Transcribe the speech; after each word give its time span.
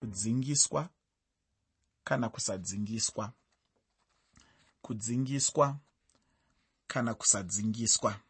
kudzingiswa 0.00 0.88
kana 2.04 2.28
kusadzingiswa. 2.28 3.32
Kudzingiswa 4.82 5.76
kana 6.86 7.14
kusadzingiswa. 7.14 8.20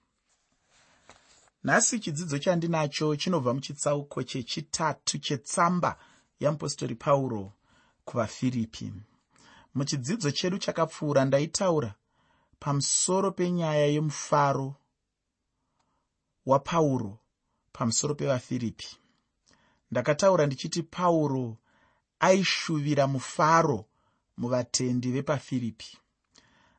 Nhasi 1.64 2.00
chidzidzo 2.00 2.38
chandinacho 2.38 3.16
chinobva 3.16 3.54
muchitsauko 3.54 4.22
chechitatu 4.22 5.18
chetsamba 5.18 5.98
yeapostori 6.40 6.94
pauro 6.94 7.52
kuvafiripi. 8.04 8.92
Muchidzidzo 9.74 10.30
chedu 10.30 10.58
chakapfuura 10.58 11.24
ndaitaura 11.24 11.94
pamusoro 12.60 13.30
penyaya 13.32 13.86
yemufaro 13.86 14.74
wapauro 16.46 17.18
pamusoro 17.72 18.14
pevafiripi 18.14 18.88
ndakataura 19.90 20.46
ndichiti 20.46 20.82
pauro 20.82 21.56
aishuvira 22.20 23.06
mufaro 23.06 23.84
muvatendi 24.36 25.12
vepafiripi. 25.12 25.98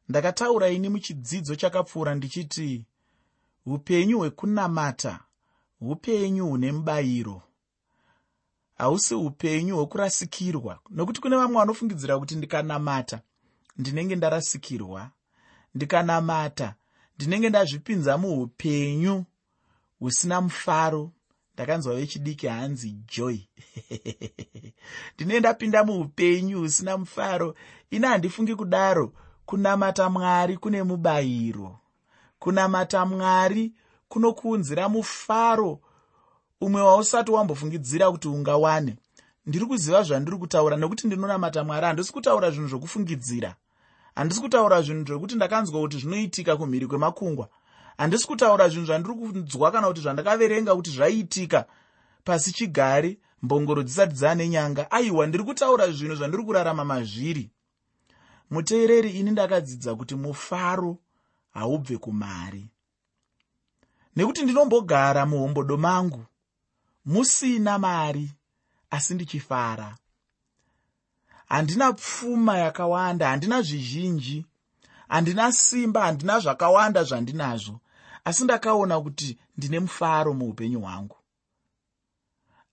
Ndakataura 0.09 0.69
ini 0.69 0.89
muchidzidzo 0.89 1.55
chakapfuura 1.55 2.15
ndichiti 2.15 2.85
upenyu 3.65 4.17
hwekunamata 4.19 5.19
upenyu 5.81 6.45
hune 6.47 6.71
mubayiro. 6.71 7.41
Hausi 8.77 9.15
upenyu 9.15 9.75
hwekurasikirwa 9.77 10.79
nokuti 10.89 11.21
kune 11.21 11.35
vamwe 11.37 11.57
vanofungidzira 11.57 12.19
kuti 12.19 12.35
ndikanamata 12.35 13.21
ndinenge 13.77 14.15
ndarasikirwa. 14.15 15.11
Ndikanamata 15.75 16.75
ndinenge 17.15 17.49
ndazvipinza 17.49 18.17
muupenyu 18.17 19.25
husina 19.99 20.41
mufaro 20.41 21.11
ndakanzwa 21.59 21.95
vechidiki 21.95 22.47
hanzi 22.47 22.95
joy. 23.15 23.37
Ndinenge 25.15 25.39
ndapinda 25.39 25.83
muupenyu 25.83 26.59
husina 26.59 26.97
mufaro. 26.97 27.55
Ine 27.91 28.07
handifungi 28.07 28.55
kudaro. 28.55 29.13
Kunamata 29.45 30.09
mwari 30.09 30.57
kune 30.57 30.83
mubayiro. 30.83 31.79
Kunamata 32.39 33.05
mwari 33.05 33.73
kunokuunzira 34.07 34.89
mufaro. 34.89 35.79
Umwe 36.61 36.81
wausati 36.81 37.31
wambofungidzira 37.31 38.11
kuti 38.11 38.27
ungawane. 38.27 38.95
Ndiri 39.45 39.65
kuziva 39.65 40.03
zvandiri 40.03 40.37
kutaura 40.37 40.77
nekuti 40.77 41.07
ndinonamata 41.07 41.63
mwari. 41.63 41.85
Handisi 41.85 42.13
kutaura 42.13 42.51
zvinhu 42.51 42.67
zvokufungidzira. 42.67 43.55
Handisi 44.15 44.41
kutaura 44.41 44.81
zvinhu 44.81 45.05
zvokuti 45.05 45.35
ndakanzwa 45.35 45.81
kuti 45.81 45.97
zvinoitika 45.97 46.57
kumhiri 46.57 46.87
kwemakungwa 46.87 47.49
handisi 47.99 48.27
kutaura 48.27 48.69
zvinhu 48.69 48.85
zvandiri 48.85 49.15
kunzwa 49.15 49.71
kana 49.71 49.87
kuti 49.87 50.01
zvandakaverenga 50.01 50.75
kuti 50.75 50.91
zvaiitika 50.91 51.65
pasi 52.23 52.51
chigare 52.53 53.17
mbongoro 53.41 53.83
dzisati 53.83 54.13
dzaane 54.13 54.49
nyanga. 54.49 54.91
Aiwa 54.91 55.27
ndiri 55.27 55.43
kutaura 55.43 55.91
zvinhu 55.91 56.15
zvandiri 56.15 56.43
kurarama 56.43 56.85
mazviri. 56.85 57.51
Muteereri 58.49 59.09
ini 59.09 59.31
ndakadzidza 59.31 59.95
kuti 59.95 60.15
mufaro 60.15 60.97
haubve 61.49 61.97
kumari. 61.97 62.69
Nekuti 64.15 64.43
ndinombogara 64.43 65.25
muhombodo 65.25 65.77
mangu 65.77 66.25
musina 67.05 67.79
mari 67.79 68.31
asi 68.89 69.13
ndichifara. 69.13 69.97
Handina 71.49 71.93
pfuma 71.93 72.57
yakawanda 72.57 73.29
handina 73.29 73.61
zvizhinji 73.61 74.45
handina 75.07 75.51
simba 75.51 76.01
handina 76.01 76.39
zvakawanda 76.39 77.03
zvandinazvo 77.03 77.79
asi 78.23 78.43
ndakaona 78.43 79.01
kuti 79.01 79.39
ndine 79.57 79.79
mufaro 79.79 80.33
muupenyu 80.33 80.79
hwangu. 80.81 81.15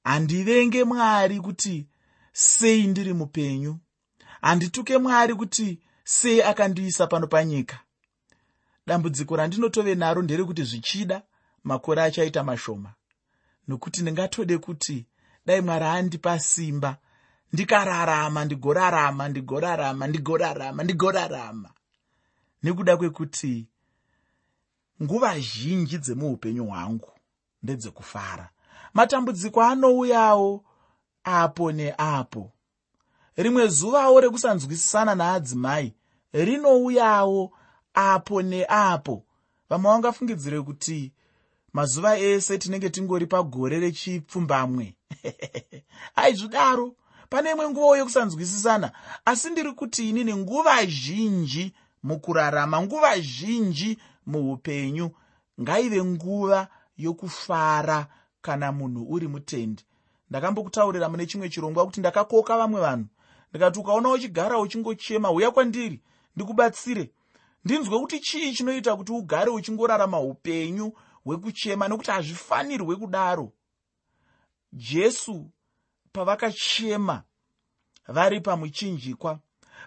Handivenge 0.05 0.85
mwari 0.85 1.41
kuti 1.41 1.87
sei 2.33 2.87
ndiri 2.87 3.13
mupenyu. 3.13 3.79
Handituke 4.43 4.99
mwari 4.99 5.35
kuti 5.35 5.81
sei 6.05 6.43
akandiisa 6.43 7.07
pano 7.07 7.27
panyika. 7.27 7.81
Dambudziko 8.87 9.37
randinotove 9.37 9.95
naro 9.95 10.23
nderekuti 10.23 10.65
zvichida 10.65 11.23
makore 11.65 12.03
achaita 12.03 12.45
mashoma. 12.45 12.95
Nokuti 13.69 14.03
ndingatode 14.03 14.59
kuti 14.59 15.07
dai 15.47 15.61
mwari 15.61 15.85
andipa 15.85 16.39
simba 16.39 16.97
ndikararama 17.53 18.45
ndigorarama 18.45 19.29
ndigorarama 19.29 20.07
ndigorarama 20.07 20.83
ndigorarama. 20.85 21.71
Nekuda 22.63 22.97
kwekuti 22.97 23.67
nguva 25.03 25.41
zhinji 25.41 25.99
dzemuupenyu 25.99 26.65
hwangu 26.65 27.11
ndedzekufara. 27.63 28.51
Matambudziko 28.95 29.63
anouyawo 29.63 30.65
apo 31.25 31.73
neapo. 31.73 32.53
Rimwe 33.37 33.69
zuvawo 33.69 34.21
rekusanzwisisana 34.21 35.15
naadzimai 35.15 35.95
rinouyawo 36.33 37.53
apo 37.95 38.43
neapo. 38.43 39.25
Vamwe 39.69 39.91
vangafungidzire 39.91 40.63
kuti 40.63 41.13
mazuva 41.73 42.19
ese 42.19 42.59
tinenge 42.59 42.91
tingori 42.91 43.27
pagore 43.27 43.81
rechipfumbamwe. 43.81 44.97
Aizvidaro 46.17 46.95
pane 47.29 47.51
imwe 47.51 47.71
nguvawo 47.71 47.97
yekusanzwisisana 47.97 48.93
asi 49.25 49.51
ndiri 49.51 49.73
kuti 49.73 50.09
inini 50.09 50.37
nguva 50.37 50.87
zhinji 50.87 51.75
mukurarama 52.03 52.83
nguva 52.83 53.21
zhinji 53.21 53.99
muupenyu 54.27 55.11
ngaive 55.61 56.05
nguva 56.05 56.69
yokufara 56.97 58.07
kana 58.41 58.73
munhu 58.73 59.13
uri 59.13 59.29
mutendi. 59.29 59.85
Ndakambokutaurira 60.31 61.09
mune 61.09 61.27
chimwe 61.27 61.49
chirongwa 61.49 61.87
kuti 61.87 62.01
ndakakoka 62.01 62.57
vamwe 62.59 62.81
vanhu. 62.81 63.07
Ndikati 63.51 63.79
ukaona 63.79 64.09
uchigara 64.11 64.59
uchingochema 64.59 65.31
uya 65.31 65.51
kwandiri 65.51 66.03
ndikubatsire. 66.37 67.11
Ndinzwe 67.65 67.99
kuti 68.01 68.21
chii 68.21 68.53
chinoita 68.53 68.97
kuti 68.97 69.13
ugare 69.13 69.51
uchingorarama 69.51 70.21
upenyu 70.21 70.93
hwekuchema 71.25 71.89
nekuti 71.89 72.11
hazvifanirwe 72.11 72.97
kudaro? 72.97 73.53
Jesu 74.73 75.51
pavakachema 76.13 77.23
vari 78.09 78.41
pamuchinjikwa 78.41 79.39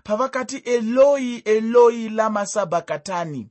pavakati 0.04 0.58
eloi 0.58 1.36
eloi 1.38 2.10
lamasabhakatani 2.10 3.50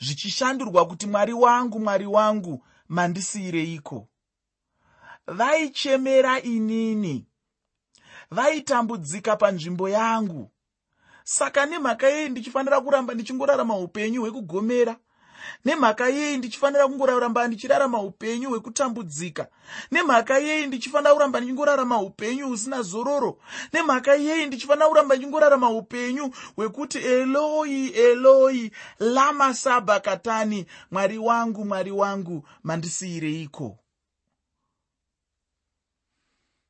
zvichishandurwa 0.00 0.86
kuti 0.86 1.06
mwari 1.06 1.32
wangu 1.32 1.80
mwari 1.80 2.06
wangu 2.06 2.64
mandisiyireiko 2.88 4.08
vaichemera 5.26 6.42
inini. 6.42 7.26
Vaitambudzika 8.30 9.36
panzvimbo 9.36 9.88
yangu. 9.88 10.50
Saka 11.24 11.66
nemhaka 11.66 12.08
yei 12.08 12.28
ndichifanira 12.28 12.80
kuramba 12.80 13.14
ndichingorarama 13.14 13.76
upenyu 13.76 14.20
hwekugomera 14.22 14.96
nemhaka 15.64 16.08
yei 16.08 16.36
ndichifanira 16.36 16.88
kungoraramba 16.88 17.46
ndichirarama 17.48 18.00
upenyu 18.02 18.48
hwekutambudzika. 18.50 19.48
Nemhaka 19.90 20.38
yei 20.38 20.66
ndichifanira 20.66 21.12
kuramba 21.14 21.40
ndichingorarama 21.40 22.00
upenyu 22.00 22.48
husina 22.48 22.82
zororo. 22.82 23.38
Nemhaka 23.72 24.14
yei 24.14 24.46
ndichifanira 24.46 24.88
kuramba 24.88 25.14
ndichingorarama 25.14 25.70
upenyu 25.70 26.34
hwekuti 26.56 26.98
eloi 26.98 27.86
eloi 27.88 28.70
lama 28.98 29.54
sabhakatani 29.54 30.66
mwari 30.90 31.18
wangu 31.18 31.64
mwari 31.64 31.90
wangu 31.90 32.48
mandisiyireiko? 32.62 33.78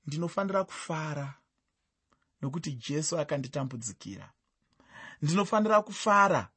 Ndinofanira 0.06 0.64
kufara 0.64 1.34
nokuti 2.42 2.72
jesu 2.72 3.18
akanditambudzikira. 3.18 4.32
Ndinofanira 5.22 5.82
kufara 5.82 6.48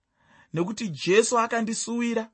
nekuti 0.53 0.87
jesu 0.87 1.39
akandisuwira 1.39 2.29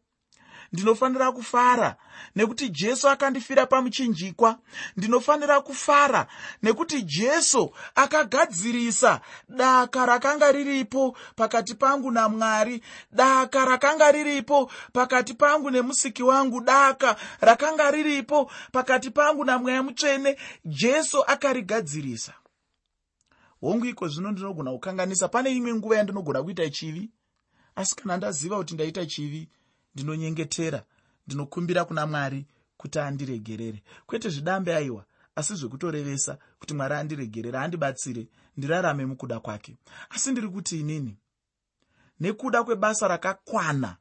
ndinofanira 0.74 1.32
kufara 1.32 1.96
nekuti 2.36 2.70
jesu 2.70 3.10
akandifira 3.10 3.66
pamuchinjikwa. 3.66 4.60
Ndinofanira 4.98 5.62
kufara 5.62 6.28
nekuti 6.64 7.02
jesu 7.02 7.72
akagadzirisa 7.96 9.22
daka 9.50 10.06
rakanga 10.06 10.52
riripo 10.52 11.18
pakati 11.36 11.76
pangu 11.76 12.12
namwari 12.12 12.82
daka 13.12 13.66
rakanga 13.66 14.12
riripo 14.12 14.72
pakati 14.94 15.34
pangu 15.34 15.72
nemusiki 15.72 16.24
wangu 16.24 16.62
daka 16.62 17.16
rakanga 17.42 17.92
riripo 17.92 18.52
pakati 18.72 19.12
pangu 19.12 19.46
namweya 19.46 19.84
mutsvene. 19.84 20.38
Jesu 20.66 21.24
akarigadzirisa. 21.28 22.34
Hongu 23.62 23.86
iko 23.86 24.08
zvino 24.08 24.32
ndinogona 24.32 24.72
kukanganisa. 24.72 25.28
Pane 25.28 25.52
imwe 25.52 25.74
nguva 25.74 25.98
yandinogona 25.98 26.44
kuita 26.44 26.70
chivi 26.70 27.10
asi 27.76 27.96
kana 27.96 28.18
ndaziva 28.18 28.58
kuti 28.58 28.74
ndaita 28.74 29.06
chivi 29.06 29.50
ndinonyengetera 29.96 30.84
ndinokumbira 31.28 31.86
kuna 31.86 32.08
mwari 32.08 32.46
kuti 32.78 33.00
andiregerere. 33.00 33.84
Kwete 34.06 34.30
zvidambe 34.30 34.76
aiwa 34.76 35.06
asi 35.36 35.56
zvekutorevesa 35.56 36.38
kuti 36.60 36.74
mwari 36.74 36.96
andiregerere 36.96 37.58
andibatsire 37.58 38.28
ndirarame 38.58 39.06
mukuda 39.06 39.40
kwake. 39.40 39.78
Asi 40.10 40.32
ndiri 40.32 40.50
kuti 40.50 40.80
inini 40.80 41.18
nekuda 42.20 42.64
kwebasa 42.64 43.08
rakakwana 43.08 43.98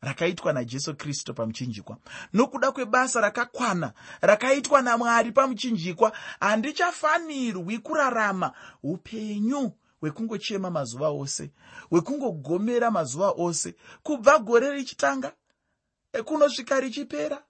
rakaitwa 0.00 0.52
najesu 0.52 0.94
kristu 0.96 1.34
pamuchinjikwa 1.34 1.96
nokuda 2.32 2.72
kwebasa 2.72 3.20
rakakwana 3.20 3.92
rakaitwa 4.20 4.82
namwari 4.82 5.32
pamuchinjikwa 5.32 6.12
handichafanirwi 6.40 7.78
kurarama 7.78 8.52
upenyu 8.82 9.72
hwekungochema 10.00 10.70
mazuva 10.70 11.08
ose 11.08 11.50
hwekungogomera 11.90 12.90
mazuva 12.90 13.30
ose 13.36 13.74
kubva 14.02 14.38
gore 14.38 14.72
richitanga 14.72 15.32
kunosvika 16.24 16.80
richipera 16.80 17.44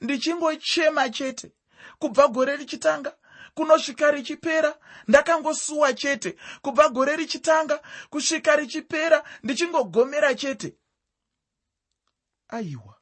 ndichingochema 0.00 1.10
chete 1.10 1.52
kubva 1.98 2.28
gore 2.28 2.56
richitanga 2.56 3.16
kunosvika 3.54 4.10
richipera 4.10 4.78
ndakangosuwa 5.08 5.92
chete 5.94 6.36
kubva 6.62 6.88
gore 6.88 7.16
richitanga 7.16 7.82
kusvika 8.10 8.56
richipera 8.56 9.24
ndichingogomera 9.42 10.34
chete. 10.34 10.76
Aiwa 12.48 12.96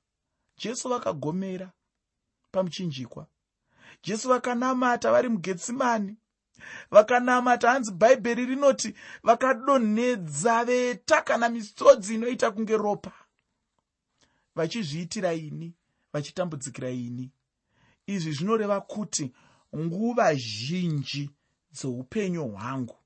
jesu 0.59 0.89
vakagomera 0.89 1.73
pamuchinjikwa. 2.51 3.27
Jesu 4.03 4.29
vakanamata 4.29 5.13
vari 5.13 5.29
mugetsimani 5.29 6.17
vakanamata 6.91 7.71
hanzi 7.71 7.93
bhaibheri 7.93 8.47
rinoti 8.47 8.95
vakadonhedza 9.23 10.65
veta 10.65 11.23
kana 11.23 11.49
misodzi 11.49 12.15
inoita 12.15 12.51
kunge 12.51 12.77
ropa. 12.77 13.13
Vachizviitira 14.55 15.33
ini 15.35 15.75
vachitambudzikira 16.13 16.91
ini. 16.91 17.31
Izvi 18.07 18.33
zvinoreva 18.33 18.81
kuti 18.81 19.33
nguva 19.77 20.35
zhinji 20.35 21.31
dzeupenyu 21.73 22.49
hwangu 22.49 22.97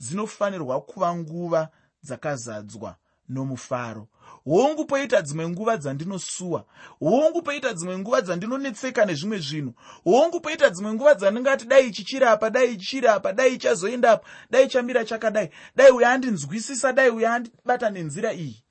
dzinofanirwa 0.00 0.80
kuva 0.80 1.16
nguva 1.16 1.70
dzakazadzwa 2.02 2.96
nomufaro. 3.28 4.08
Hongu 4.44 4.84
poita 4.84 5.22
dzimwe 5.22 5.48
nguva 5.48 5.76
dzandinosuwa. 5.76 6.64
Hongu 7.00 7.42
poita 7.42 7.72
dzimwe 7.72 7.98
nguva 7.98 8.20
dzandinonetseka 8.20 9.04
nezvimwe 9.04 9.38
zvinhu. 9.38 9.74
Hongu 10.04 10.40
poita 10.40 10.70
dzimwe 10.70 10.92
nguva 10.92 11.14
dzandingati 11.14 11.66
dai 11.66 11.86
ichi 11.86 12.04
chiri 12.04 12.24
apa 12.24 12.50
dai 12.50 12.72
ichi 12.72 12.86
chiri 12.86 13.06
apa 13.06 13.32
dai 13.32 13.54
ichazoenda 13.54 14.10
apa 14.12 14.26
dai 14.50 14.68
chamira 14.68 15.04
chakadai 15.04 15.50
dai 15.76 15.90
uyo 15.90 16.08
andinzwisisa 16.08 16.92
dai 16.92 17.10
uyo 17.10 17.32
andibata 17.32 17.90
nenzira 17.90 18.32
iyi. 18.32 18.64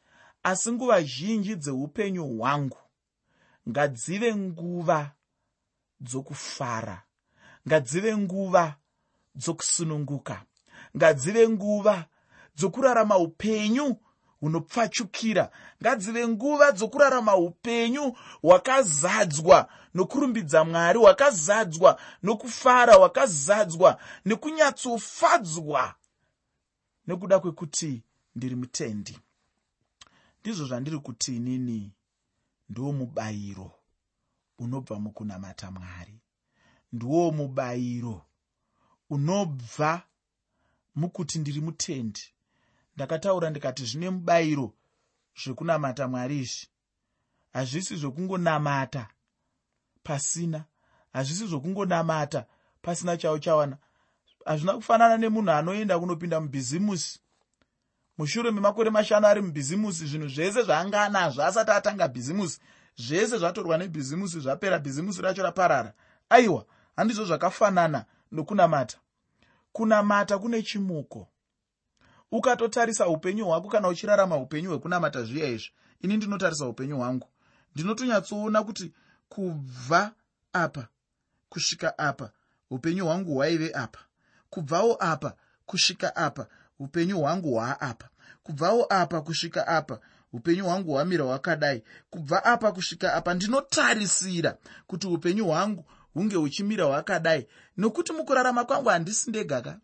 Asi 0.44 0.72
nguva 0.72 1.02
zhinji 1.02 1.56
dzeupenyu 1.56 2.26
hwangu 2.38 2.78
ngadzive 3.70 4.36
nguva 4.36 5.12
dzokufara 6.00 7.04
ngadzive 7.68 8.18
nguva 8.18 8.76
dzokusununguka 9.36 10.44
ngadzive 10.98 11.50
nguva 11.50 12.06
dzokurarama 12.56 13.18
upenyu 13.18 13.96
hunopfachukira 14.40 15.52
ngadzive 15.82 16.28
nguva 16.28 16.72
dzokurarama 16.72 17.36
upenyu 17.36 18.16
hwakazadzwa 18.42 19.70
nokurumbidza 19.94 20.66
mwari 20.66 21.00
hwakazadzwa 21.00 22.00
nokufara 22.24 22.94
hwakazadzwa 22.96 24.00
nekunyatsofadzwa 24.26 25.96
nekuda 27.08 27.40
kwekuti 27.40 28.04
ndiri 28.36 28.56
mutendi. 28.56 29.20
Ndizvo 30.42 30.66
zvandiri 30.66 31.00
kuti 31.00 31.36
inini 31.36 31.92
ndiwo 32.70 32.92
mubayiro 32.94 33.72
unobva 34.60 35.00
mukunamata 35.00 35.72
mwari. 35.72 36.20
Ndiwo 36.94 37.32
mubayiro 37.32 38.26
unobva 39.10 40.02
mukuti 40.96 41.40
ndiri 41.40 41.62
mutendi 41.62 42.34
ndakataura 42.98 43.50
ndikati 43.50 43.86
zvine 43.86 44.10
mubayiro 44.10 44.74
zvekunamata 45.44 46.08
mwari 46.08 46.40
izvi. 46.40 46.68
Hazvisi 47.54 47.96
zvokungonamata 47.96 49.08
pasina 50.04 50.66
hazvisi 51.14 51.48
zvokungonamata 51.48 52.46
pasina 52.82 53.18
chauchawana 53.18 53.78
hazvina 54.46 54.74
kufanana 54.74 55.18
nemunhu 55.18 55.52
anoenda 55.52 56.00
kunopinda 56.00 56.42
mubhizimusi. 56.42 57.20
Mushure 58.18 58.52
memakore 58.52 58.90
mashanu 58.90 59.28
ari 59.28 59.42
mubhizimusi 59.42 60.06
zvinhu 60.06 60.28
zvese 60.28 60.64
zvaanga 60.64 61.04
anazvo 61.04 61.44
asati 61.44 61.72
atanga 61.72 62.08
bhizimusi 62.08 62.60
zvese 62.98 63.38
zvatorwa 63.38 63.78
nebhizimusi 63.78 64.40
zvapera 64.40 64.80
bhizimusi 64.80 65.22
racho 65.22 65.44
raparara. 65.44 65.94
Aiwa 66.30 66.66
handizvo 66.96 67.26
zvakafanana 67.26 68.06
nokunamata. 68.32 68.98
Kunamata 69.72 70.40
kune 70.40 70.64
chimuko 70.64 71.28
ukatotarisa 72.32 73.08
upenyu 73.08 73.46
hwako 73.46 73.68
kana 73.68 73.88
uchirarama 73.88 74.38
upenyu 74.38 74.70
hwekunamata 74.70 75.24
zviya 75.24 75.48
izvi 75.48 75.72
ini 76.02 76.18
ndinotarisa 76.18 76.68
upenyu 76.68 76.98
hwangu. 76.98 77.28
Ndinotonyatsoona 77.76 78.64
kuti 78.64 78.94
kubva 79.30 80.12
apa 80.54 80.88
kusvika 81.50 81.98
apa 81.98 82.32
upenyu 82.70 83.06
hwangu 83.06 83.34
hwaive 83.36 83.72
apa. 83.74 84.00
Kubvawo 84.50 84.98
apa 85.00 85.34
kusvika 85.66 86.16
apa 86.16 86.48
upenyu 86.80 87.20
hwangu 87.20 87.54
hwaapa. 87.54 88.10
Kubvawo 88.44 88.86
apa 88.90 89.22
kusvika 89.22 89.68
apa 89.68 90.00
upenyu 90.34 90.64
hwangu 90.66 90.92
hwamira 90.92 91.26
hwakadai. 91.26 91.84
Kubva 92.10 92.46
apa 92.46 92.72
kusvika 92.72 93.14
apa 93.14 93.34
ndinotarisira 93.34 94.58
kuti 94.88 95.08
upenyu 95.08 95.46
hwangu 95.46 95.86
hunge 96.14 96.36
huchimira 96.36 96.86
hwakadai. 96.86 97.48
Nokuti 97.78 98.14
mukurarama 98.14 98.66
kwangu 98.66 98.90
handisi 98.90 99.30
ndegaka 99.30 99.80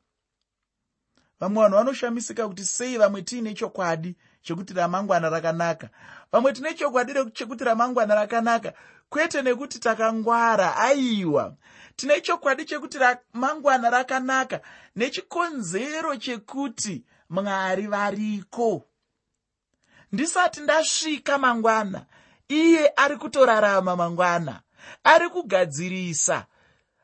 vamwe 1.39 1.63
vanhu 1.63 1.77
vanoshamisika 1.77 2.47
kuti 2.47 2.65
sei 2.65 2.97
vamwe 2.97 3.21
tiine 3.21 3.53
chokwadi 3.53 4.15
chekuti 4.41 4.73
ramangwana 4.73 5.29
rakanaka. 5.29 5.89
Vamwe 6.31 6.53
tine 6.53 6.73
chokwadi 6.73 7.13
chekuti 7.33 7.63
ramangwana 7.63 8.15
rakanaka. 8.15 8.73
Kwete 9.09 9.41
nekuti 9.41 9.79
takangwara 9.79 10.77
aiwa. 10.77 11.55
Tine 11.95 12.21
chokwadi 12.21 12.65
chekuti 12.65 12.97
ramangwana 12.97 13.89
rakanaka. 13.89 14.61
Nechikonzero 14.95 16.15
chekuti 16.15 17.03
mwari 17.29 17.87
variko. 17.87 18.85
Ndisati 20.11 20.61
ndasvika 20.61 21.37
mangwana 21.37 22.05
iye 22.47 22.93
ari 22.95 23.17
kutorarama 23.17 23.95
mangwana 23.95 24.61
ari 25.03 25.29
kugadzirisa 25.29 26.45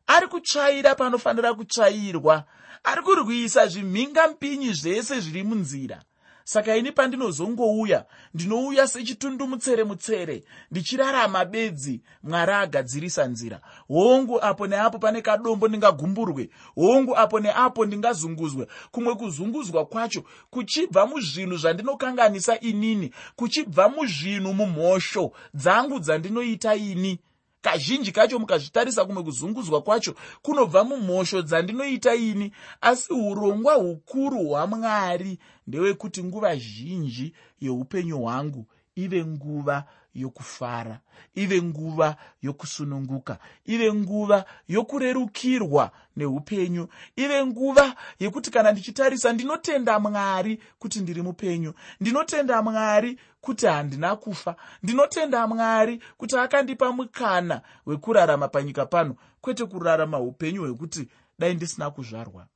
ari 0.08 0.28
kutsvaira 0.28 0.96
panofanira 0.96 1.54
kutsvairwa 1.54 2.44
ari 2.84 3.02
kurwisa 3.02 3.68
zvimhingampinyi 3.68 4.74
zvese 4.74 5.20
zviri 5.20 5.44
munzira. 5.44 6.04
Saka 6.50 6.76
ini 6.76 6.92
pandinozongouya 6.92 8.06
ndinouya 8.34 8.88
sechitundumutsere 8.88 9.84
mutsere 9.84 10.44
ndichirarama 10.72 11.46
bedzi 11.46 12.02
mwari 12.24 12.52
agadzirisa 12.52 13.26
nzira. 13.26 13.62
Hongu 13.88 14.42
apo 14.42 14.68
neapo 14.68 15.00
pane 15.00 15.22
kadombo 15.22 15.68
ndingagumburwe 15.68 16.50
hongu 16.76 17.18
apo 17.18 17.40
neapo 17.40 17.86
ndingazunguzwe. 17.86 18.68
Kumwe 18.92 19.16
kuzunguzwa 19.16 19.86
kwacho 19.86 20.24
kuchibva 20.50 21.06
muzvinhu 21.08 21.58
zvandinokanganisa 21.58 22.60
inini 22.60 23.14
kuchibva 23.36 23.90
muzvinhu 23.90 24.54
mumhosho 24.54 25.32
dzangu 25.54 26.00
dzandinoita 26.00 26.76
ini 26.76 27.20
kazhinji 27.62 28.12
kacho 28.12 28.40
mukazvitarisa 28.40 29.06
kumwe 29.06 29.24
kuzungudzwa 29.24 29.82
kwacho 29.82 30.16
kunobva 30.42 30.84
mumhosho 30.84 31.42
dzandinoita 31.42 32.16
ini. 32.16 32.52
Asi 32.82 33.14
urongwa 33.14 33.74
hukuru 33.74 34.48
hwamwari 34.48 35.40
ndewekuti 35.68 36.24
nguva 36.24 36.56
zhinji 36.56 37.34
yeupenyu 37.62 38.18
hwangu 38.20 38.66
ive 38.96 39.26
nguva 39.26 39.86
yokufara 40.16 41.00
ive 41.36 41.62
nguva 41.62 42.16
yokusununguka 42.42 43.40
ive 43.66 43.94
nguva 43.94 44.46
yokurerukirwa 44.68 45.92
neupenyu 46.16 46.88
ive 47.16 47.46
nguva 47.46 47.96
yekuti 48.20 48.52
kana 48.52 48.72
ndichitarisa 48.72 49.34
ndinotenda 49.34 50.00
mwari 50.00 50.64
kuti 50.80 51.00
ndiri 51.00 51.22
mupenyu 51.22 51.74
ndinotenda 52.00 52.62
mwari 52.62 53.20
kuti 53.42 53.66
handina 53.66 54.16
kufa 54.16 54.56
ndinotenda 54.84 55.48
mwari 55.48 56.04
kuti 56.18 56.38
akandipa 56.38 56.92
mukana 56.92 57.62
wekurarama 57.86 58.48
panyika 58.48 58.86
pano 58.86 59.16
kwete 59.42 59.66
kurarama 59.66 60.20
upenyu 60.20 60.62
hwekuti 60.62 61.08
dai 61.40 61.54
ndisina 61.56 61.92
kuzvarwa. 61.92 62.48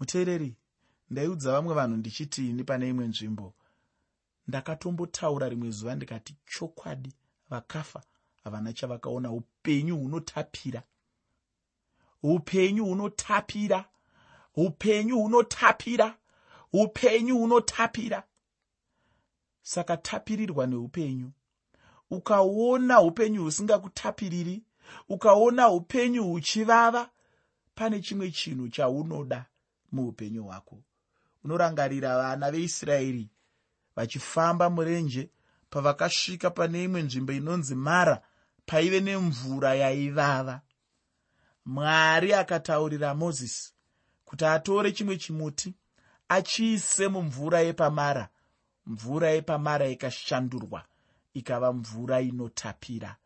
Muteereri 0.00 0.56
ndaiudza 1.10 1.52
vamwe 1.52 1.74
vanhu 1.74 1.96
ndichitini 1.96 2.64
pane 2.64 2.88
imwe 2.88 3.06
nzvimbo 3.08 3.54
ndakatombotaura 4.48 5.48
rimwe 5.48 5.70
zuva 5.70 5.94
ndikati 5.94 6.36
chokwadi 6.46 7.14
vakafa 7.50 8.02
havana 8.44 8.72
chavakaona. 8.72 9.30
Upenyu 9.32 9.96
hunotapira. 9.96 10.82
Upenyu 12.22 12.84
hunotapira. 12.84 13.84
Upenyu 14.56 15.18
hunotapira. 15.22 16.18
Upenyu 16.72 17.38
hunotapira. 17.38 18.22
Saka 19.62 19.96
tapirirwa 19.96 20.66
neupenyu. 20.66 21.32
Ukaona 22.10 23.00
upenyu 23.00 23.42
husingakutapiriri 23.42 24.62
ukaona 25.08 25.68
upenyu 25.70 26.24
huchivava 26.24 27.10
pane 27.74 28.00
chimwe 28.00 28.30
chinhu 28.30 28.68
chaunoda 28.68 29.46
muupenyu 29.92 30.44
hwako. 30.44 30.82
Unorangarira 31.44 32.16
vana 32.18 32.50
veisraeri 32.50 33.28
vachifamba 33.96 34.70
murenje 34.70 35.30
pavakasvika 35.70 36.50
pane 36.50 36.84
imwe 36.84 37.02
nzvimbo 37.02 37.32
inonzi 37.32 37.74
mara 37.74 38.20
paive 38.66 39.00
nemvura 39.00 39.74
yaivava. 39.74 40.60
Mwari 41.66 42.34
akataurira 42.34 43.14
mozisi 43.14 43.72
kuti 44.24 44.44
atore 44.44 44.92
chimwe 44.92 45.16
chimuti 45.16 45.74
achiise 46.28 47.08
mumvura 47.08 47.60
yepamara. 47.60 48.28
Mvura 48.86 49.30
yepamara 49.30 49.86
ikashandurwa 49.88 50.84
ikava 51.34 51.72
mvura 51.72 52.20
inotapira 52.20 53.16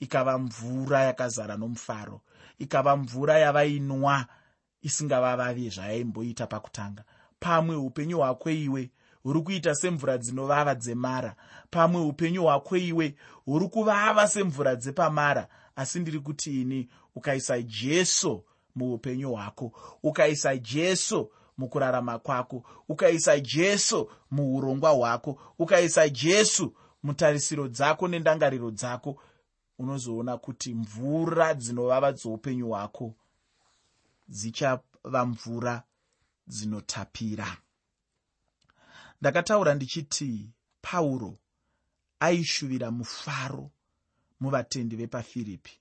ikava 0.00 0.38
mvura 0.38 1.02
yakazara 1.02 1.56
nomufaro 1.56 2.20
ikava 2.58 2.96
mvura 2.96 3.38
yavainwa 3.38 4.26
isingavavavi 4.82 5.70
zvayaimboita 5.70 6.46
pakutanga. 6.46 7.04
Pamwe 7.40 7.76
upenyu 7.76 8.16
hwako 8.18 8.50
iwe 8.50 8.90
huri 9.22 9.40
kuita 9.42 9.74
semvura 9.74 10.18
dzinovava 10.18 10.74
dzemara. 10.74 11.36
Pamwe 11.70 12.00
upenyu 12.02 12.42
hwako 12.42 12.76
iwe 12.76 13.14
huri 13.44 13.68
kuvava 13.68 14.28
semvura 14.28 14.76
dzepamara 14.76 15.48
asi 15.76 16.00
ndiri 16.00 16.20
kuti 16.20 16.60
ini 16.62 16.88
ukaisa 17.14 17.62
jesu 17.62 18.44
muupenyu 18.74 19.32
hwako 19.32 19.72
ukaisa 20.02 20.56
jesu 20.56 21.32
mukurarama 21.58 22.18
kwako 22.18 22.62
ukaisa 22.88 23.40
jesu 23.40 24.10
muurongwa 24.30 24.90
hwako 24.90 25.38
ukaisa 25.58 26.08
jesu 26.08 26.74
mutarisiro 27.02 27.68
dzako 27.68 28.08
nendangariro 28.08 28.70
dzako 28.70 29.22
unozoona 29.78 30.38
kuti 30.38 30.74
mvura 30.74 31.54
dzinovava 31.54 32.12
dzoupenyu 32.12 32.68
hwako 32.68 33.14
dzichava 34.28 35.26
mvura 35.26 35.82
dzinotapira 36.46 37.56
ndakataura 39.20 39.74
ndichiti 39.74 40.50
pauro 40.82 41.38
aishuvira 42.20 42.90
mufaro 42.90 43.70
muvatendi 44.40 44.96
vepafiripi. 44.96 45.72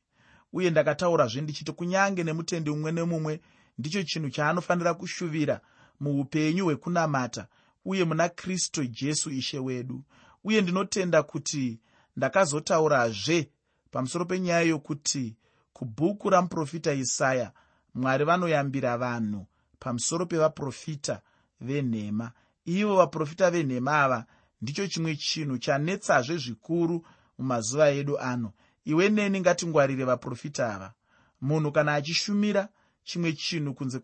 Uye 0.54 0.70
ndakataurazve 0.70 1.42
ndichiti 1.42 1.72
kunyange 1.72 2.24
nemutendi 2.24 2.70
mumwe 2.70 2.92
nemumwe 2.92 3.42
ndicho 3.78 4.04
chinhu 4.04 4.30
chaanofanira 4.30 4.94
kushuvira 4.94 5.62
muupenyu 6.00 6.64
hwekunamata 6.66 7.48
uye 7.86 8.04
muna 8.06 8.30
kristu 8.30 8.86
jesu 8.86 9.32
ishe 9.32 9.60
wedu. 9.60 10.04
Uye 10.44 10.62
ndinotenda 10.62 11.24
kuti 11.24 11.80
ndakazotaurazve 12.16 13.50
pamusoro 13.92 14.26
penyaya 14.26 14.62
yokuti 14.62 15.36
kubhuku 15.74 16.30
ramuprofita 16.30 16.94
isaya 16.94 17.52
mwari 17.94 18.26
vanoyambira 18.26 18.98
vanhu 18.98 19.48
pamusoro 19.80 20.26
pevaprofita 20.26 21.22
venhema 21.62 22.32
ivo 22.78 22.96
vaprofita 22.96 23.52
venhema 23.52 23.94
ava 24.04 24.26
ndicho 24.62 24.88
chimwe 24.88 25.16
chinhu 25.16 25.58
chanetsazve 25.58 26.38
zvikuru 26.38 27.06
mumazuva 27.38 27.90
edu 28.00 28.16
ano. 28.20 28.54
Iwe 28.86 29.10
neni 29.10 29.40
ngatingwarire 29.42 30.04
vaprofita 30.06 30.64
ava. 30.76 30.94
Munhu 31.42 31.72
kana 31.72 31.96
achishumira 31.96 32.70
chimwe 33.04 33.34
chinhu 33.34 33.74
kunze 33.74 34.00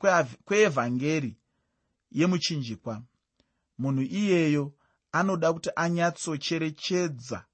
kweevhangeri 0.46 1.38
yemuchinjikwa. 2.12 3.02
Munhu 3.78 4.02
iyeyo 4.02 4.74
anoda 5.12 5.54
kuti 5.54 5.70
anyatsocherechedza 5.76 7.46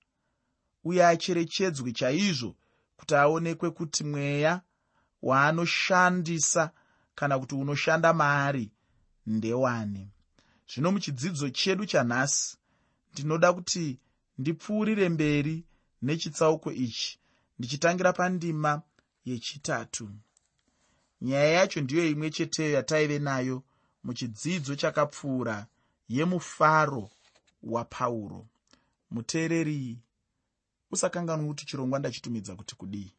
uye 0.84 1.06
acherechedzwe 1.06 1.92
chaizvo 1.92 2.56
kuti 2.98 3.16
aonekwe 3.16 3.70
kuti 3.72 4.04
mweya 4.04 4.62
waanoshandisa 5.22 6.72
kana 7.16 7.40
kuti 7.40 7.56
unoshanda 7.56 8.14
maari 8.14 8.72
ndewani 9.26 10.10
zvino 10.74 10.92
muchidzidzo 10.92 11.50
chedu 11.50 11.86
chanhasi 11.86 12.58
ndinoda 13.14 13.54
kuti 13.54 14.00
ndipfuurire 14.38 15.10
mberi 15.10 15.66
nechitsauko 16.02 16.72
ichi 16.72 17.20
ndichitangira 17.60 18.14
pandima 18.14 18.82
yechitatu. 19.26 20.10
Nyaya 21.22 21.52
yacho 21.52 21.82
ndiyo 21.82 22.10
imwe 22.10 22.30
cheteyo 22.30 22.72
yataive 22.72 23.20
nayo 23.20 23.64
muchidzidzo 24.04 24.76
chakapfuura 24.76 25.68
yemufaro 26.10 27.12
wapauro. 27.64 28.48
Muteereri 29.12 30.00
usakanganwa 30.92 31.48
kuti 31.48 31.66
chirongwa 31.66 32.00
ndachitumidza 32.00 32.56
kuti 32.56 32.76
kudii? 32.76 33.14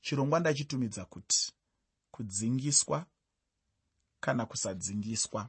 Chirongwa 0.00 0.40
ndachitumidza 0.40 1.04
kuti 1.04 1.52
kudzingiswa 2.10 3.06
kana 4.20 4.46
kusadzingiswa 4.46 5.48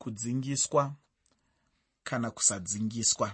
kudzingiswa 0.00 0.92
kana 2.04 2.30
kusadzingiswa. 2.30 3.28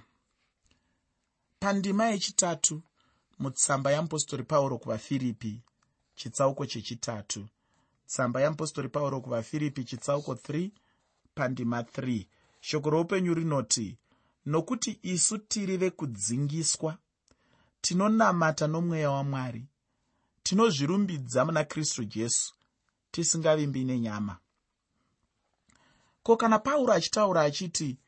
Pandima 1.61 2.05
yechitatu 2.07 2.83
mutsamba 3.39 3.91
yamupostori 3.93 4.45
pauro 4.45 4.79
kuvafiripi 4.79 5.63
chitsauko 6.15 6.67
chechitatu. 6.67 7.49
Tsamba 8.07 8.41
yamupostori 8.41 8.89
pauro 8.89 9.21
kuvafiripi 9.21 9.85
chitsauko 9.85 10.33
3 10.35 10.71
pandima 11.35 11.81
3 11.83 12.27
shoko 12.61 12.91
roupenyu 12.91 13.35
rinoti 13.35 13.99
nokuti 14.47 14.99
isu 15.03 15.39
tiri 15.39 15.77
vekudzingiswa 15.77 16.99
tinonamata 17.81 18.67
nomweya 18.67 19.11
wamwari 19.11 19.65
tinozvirumbidza 20.43 21.45
muna 21.45 21.65
kristu 21.65 22.05
jesu 22.05 22.55
tisingavimbi 23.11 23.85
nenyama 23.85 24.37
ko 26.27 26.37
kana 26.37 26.59
pauro 26.59 26.93
achitaura 26.93 27.41
achiti 27.43 27.99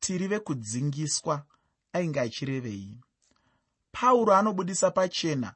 tiri 0.00 0.26
vekudzingiswa 0.28 1.44
ainge 1.92 2.20
achirevei? 2.20 3.00
Pauro 3.92 4.34
anobudisa 4.34 4.90
pachena 4.90 5.54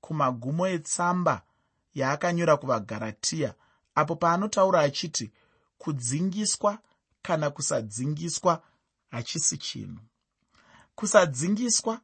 kumagumo 0.00 0.66
etsamba 0.66 1.42
yaakanyora 1.94 2.56
kuvagaratiya 2.56 3.54
apo 3.94 4.16
paanotaura 4.16 4.80
achiti 4.80 5.32
kudzingiswa 5.78 6.78
kana 7.22 7.50
kusadzingiswa 7.50 8.62
hachisi 9.10 9.58
chinhu. 9.58 10.02
Kusadzingiswa 10.94 12.00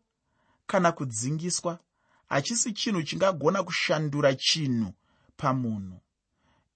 kana 0.66 0.92
kudzingiswa 0.92 1.78
hachisi 2.28 2.73
chinhu 2.73 3.02
chingagona 3.02 3.62
kushandura 3.62 4.34
chinhu 4.34 4.92
pamunhu 5.37 6.00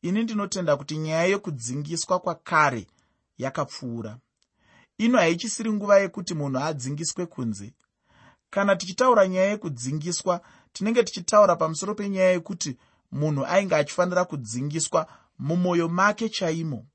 ini 0.03 0.23
ndinotenda 0.23 0.77
kuti 0.77 0.99
nyaya 0.99 1.25
yekudzingiswa 1.25 2.19
kwakare 2.21 2.87
yakapfuura. 3.39 4.19
Ino 4.99 5.19
haichisiri 5.19 5.73
nguva 5.73 5.99
yekuti 5.99 6.35
munhu 6.35 6.59
adzingiswe 6.59 7.27
kunze. 7.27 7.75
Kana 8.51 8.77
tichitaura 8.77 9.29
nyaya 9.29 9.51
yekudzingiswa 9.51 10.41
tinenge 10.73 11.03
tichitaura 11.03 11.57
pamusoro 11.57 11.95
penyaya 11.95 12.31
yekuti 12.31 12.77
munhu 13.13 13.47
ainge 13.47 13.75
achifanira 13.77 14.25
kudzingiswa 14.25 15.07
mumwoyo 15.39 15.89
make 15.89 16.29
chaimo. 16.29 16.87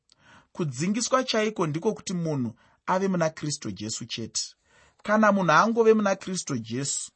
Kudzingiswa 0.51 1.23
chaiko 1.23 1.67
ndiko 1.67 1.93
kuti 1.93 2.13
munhu 2.13 2.55
ave 2.85 3.07
muna 3.07 3.29
kristu 3.29 3.71
jesu 3.71 4.05
chete. 4.05 4.55
Kana 5.03 5.31
munhu 5.31 5.51
angove 5.51 5.93
muna 5.93 6.15
kristu 6.15 6.57
jesu 6.57 7.11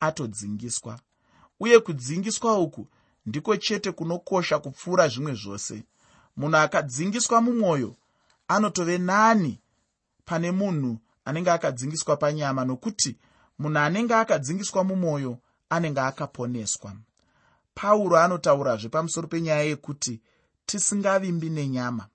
atodzingiswa 0.00 1.00
uye 1.60 1.80
kudzingiswa 1.80 2.58
uku 2.58 2.88
ndiko 3.28 3.56
chete 3.56 3.92
kunokosha 3.92 4.58
kupfuura 4.58 5.08
zvimwe 5.08 5.34
zvose. 5.34 5.82
Munhu 6.36 6.56
akadzingiswa 6.56 7.40
mumwoyo 7.40 7.96
anotove 8.48 8.98
nani 8.98 9.60
pane 10.24 10.50
munhu 10.50 10.98
anenge 11.24 11.50
akadzingiswa 11.50 12.16
panyama 12.16 12.64
nokuti 12.64 13.16
munhu 13.58 13.78
anenge 13.78 14.14
akadzingiswa 14.14 14.84
mumwoyo 14.84 15.38
anenge 15.70 16.00
akaponeswa. 16.00 16.92
Pauro 17.74 18.16
anotaurazve 18.18 18.88
pamusoro 18.88 19.28
penyaya 19.28 19.62
yekuti 19.62 20.20
tisingavimbi 20.66 21.50
nenyama. 21.50 22.06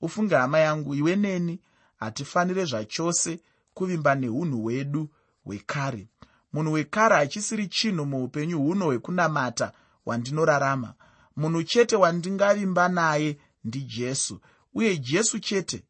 Ufunge 0.00 0.34
hama 0.34 0.58
yangu 0.58 0.94
iwe 0.94 1.16
neni 1.16 1.60
hatifanire 1.96 2.64
zvachose 2.64 3.40
kuvimba 3.74 4.14
neunhu 4.14 4.62
hwedu 4.62 5.08
hwekare. 5.44 6.06
Munhu 6.52 6.72
wekare 6.72 7.16
hachisiri 7.16 7.68
chinhu 7.68 8.06
muupenyu 8.06 8.58
huno 8.58 8.84
hwekunamata 8.84 9.72
hwandinorarama 10.08 10.94
munhu 11.36 11.62
chete 11.62 11.96
wandingavimba 11.96 12.88
naye 12.88 13.38
ndijesu 13.64 14.40
uye 14.74 14.96
jesu 14.98 15.38
chete 15.38 15.84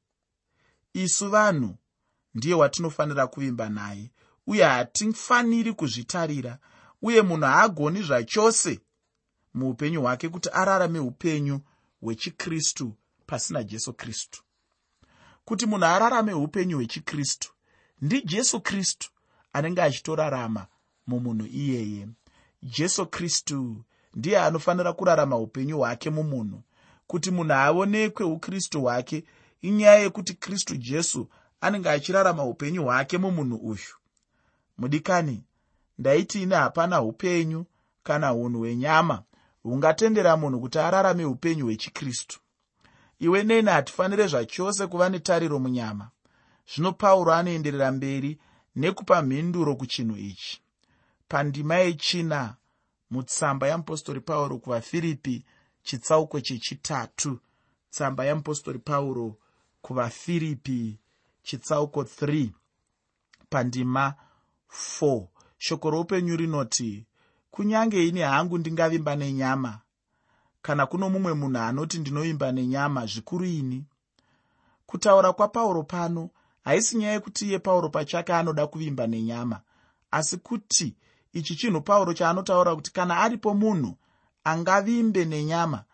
isu 0.92 1.30
vanhu 1.30 1.76
ndiye 2.34 2.54
watinofanira 2.54 3.26
kuvimba 3.26 3.68
naye 3.68 4.10
uye 4.46 4.64
hatifaniri 4.64 5.72
kuzvitarira 5.72 6.58
uye 7.02 7.22
munhu 7.22 7.46
haagoni 7.46 8.02
zvachose 8.02 8.80
muupenyu 9.54 10.02
hwake 10.02 10.28
kuti 10.28 10.48
ararame 10.52 10.98
upenyu 10.98 11.60
hwechikristu 12.00 12.92
pasina 13.26 13.64
jesu 13.64 13.92
kristu. 13.92 14.42
Kuti 15.44 15.66
munhu 15.66 15.84
ararame 15.84 16.32
upenyu 16.32 16.76
hwechikristu 16.76 17.52
ndijesu 18.00 18.60
kristu 18.60 19.10
anenge 19.52 19.82
achitorarama 19.82 20.66
mumunhu 21.06 21.46
iyeye. 21.46 22.08
Jesu 22.62 23.06
kristu 23.06 23.84
ndiye 24.18 24.38
anofanira 24.40 24.92
kurarama 24.92 25.37
upenyu 25.37 25.78
hwake 25.78 26.10
mumunhu 26.10 26.62
kuti 27.06 27.30
munhu 27.30 27.52
aonekwe 27.52 28.25
ukristu 28.26 28.80
hwake 28.82 29.25
inyaya 29.62 29.98
yekuti 29.98 30.34
kristu 30.34 30.76
jesu 30.76 31.28
anenge 31.60 31.90
achirarama 31.90 32.44
upenyu 32.44 32.84
hwake 32.84 33.18
mumunhu 33.18 33.56
uyu. 33.56 33.94
Mudikani 34.78 35.44
ndaiti 35.98 36.42
ine 36.42 36.54
hapana 36.54 37.02
upenyu 37.02 37.66
kana 38.02 38.34
unhu 38.34 38.58
hwenyama 38.58 39.22
hungatendera 39.62 40.37
munhu 40.37 40.60
kuti 40.60 40.78
ararame 40.78 41.25
upenyu 41.25 41.64
hwechikristu. 41.64 42.40
Iwe 43.18 43.42
neni 43.42 43.70
hatifaniri 43.70 44.26
zvachose 44.26 44.87
kuva 44.87 45.08
netariro 45.08 45.58
munyama. 45.58 46.10
Zvino 46.75 46.92
pauro 46.92 47.32
anoenderera 47.34 47.92
mberi 47.92 48.38
nekupa 48.76 49.22
mhinduro 49.22 49.76
kuchinhu 49.76 50.16
ichi. 50.16 50.60
Pandima 51.28 51.75
yechina 51.75 52.54
mutsamba 53.10 53.68
yamupostori 53.68 54.20
pauro 54.20 54.58
kuvafiripi 54.58 55.44
chitsauko 55.82 56.40
chechitatu. 56.40 57.38
Tsamba 57.90 58.24
yamupostori 58.24 58.78
pauro 58.78 59.36
kuvafiripi 59.82 60.98
chitsauko 61.42 62.02
3 62.02 62.48
pandima 63.50 64.14
4 65.00 65.26
shoko 65.58 65.90
roupenyu 65.90 66.36
rinoti 66.36 67.06
kunyange 67.50 68.08
ini 68.08 68.20
hangu 68.20 68.58
ndingavimba 68.58 69.16
nenyama 69.16 69.80
kana 70.62 70.86
kuno 70.86 71.10
mumwe 71.10 71.32
munhu 71.34 71.58
anoti 71.58 71.98
ndinovimba 71.98 72.52
nenyama 72.52 73.06
zvikuru 73.06 73.44
ini? 73.44 73.84
Kutaura 74.86 75.32
kwapauro 75.32 75.82
pano 75.82 76.30
haisi 76.64 76.96
nyaya 76.96 77.12
yekuti 77.12 77.46
iye 77.48 77.58
pauro 77.58 77.88
pachake 77.88 78.34
anoda 78.34 78.66
kuvimba 78.66 79.06
nenyama 79.06 79.60
asi 80.10 80.36
kuti 80.36 80.94
ichi 81.32 81.56
chinhu 81.56 81.80
pauro 81.80 82.14
chaanotaura 82.14 82.75
kuti 82.76 82.92
kana 82.92 83.16
aripo 83.18 83.54
munhu 83.54 83.97
angavimbe 84.44 85.25
nenyama. 85.25 85.85